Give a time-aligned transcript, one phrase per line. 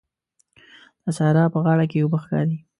[1.03, 2.57] د سارا په غاړه کې اوبه ښکاري.